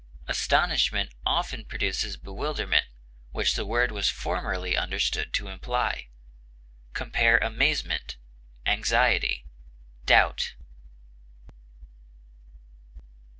[0.27, 2.87] Astonishment often produces bewilderment,
[3.29, 6.07] which the word was formerly understood to imply.
[6.95, 8.17] Compare AMAZEMENT;
[8.65, 9.45] ANXIETY;
[10.07, 10.55] DOUBT.